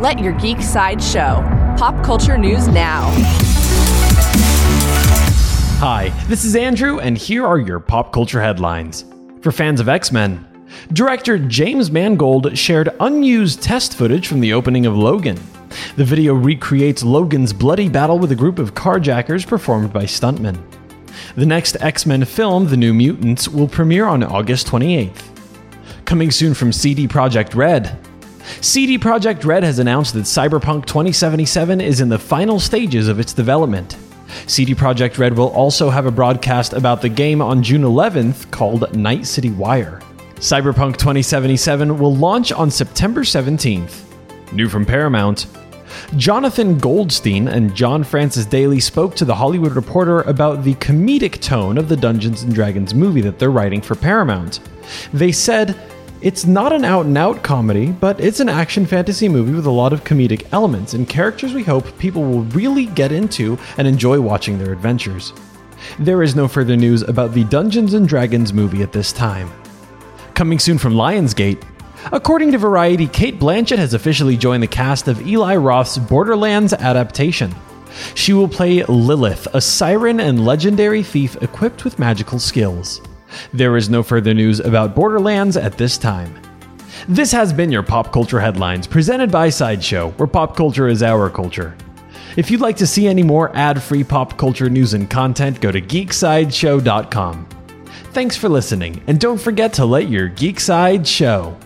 [0.00, 1.44] Let your geek side show.
[1.76, 3.10] Pop culture news now.
[5.78, 9.04] Hi, this is Andrew, and here are your pop culture headlines.
[9.42, 10.48] For fans of X Men,
[10.94, 15.38] director James Mangold shared unused test footage from the opening of Logan.
[15.96, 20.58] The video recreates Logan's bloody battle with a group of carjackers performed by stuntmen.
[21.34, 25.24] The next X Men film, The New Mutants, will premiere on August 28th.
[26.06, 27.98] Coming soon from CD Projekt Red.
[28.62, 33.32] CD Projekt Red has announced that Cyberpunk 2077 is in the final stages of its
[33.32, 33.96] development.
[34.46, 38.94] CD Projekt Red will also have a broadcast about the game on June 11th called
[38.94, 40.00] Night City Wire.
[40.36, 44.02] Cyberpunk 2077 will launch on September 17th.
[44.52, 45.46] New from Paramount.
[46.16, 51.78] Jonathan Goldstein and John Francis Daly spoke to The Hollywood Reporter about the comedic tone
[51.78, 54.60] of the Dungeons and Dragons movie that they're writing for Paramount.
[55.14, 55.76] They said,
[56.22, 59.70] it's not an out and out comedy, but it's an action fantasy movie with a
[59.70, 64.20] lot of comedic elements and characters we hope people will really get into and enjoy
[64.20, 65.32] watching their adventures.
[65.98, 69.50] There is no further news about the Dungeons and Dragons movie at this time.
[70.34, 71.62] Coming soon from Lionsgate,
[72.12, 77.54] According to Variety, Cate Blanchett has officially joined the cast of Eli Roth's Borderlands adaptation.
[78.14, 83.02] She will play Lilith, a siren and legendary thief equipped with magical skills.
[83.52, 86.34] There is no further news about Borderlands at this time.
[87.08, 91.30] This has been your Pop Culture Headlines, presented by Sideshow, where pop culture is our
[91.30, 91.76] culture.
[92.36, 95.72] If you'd like to see any more ad free pop culture news and content, go
[95.72, 97.48] to geeksideshow.com.
[98.12, 101.56] Thanks for listening, and don't forget to let your geek side show.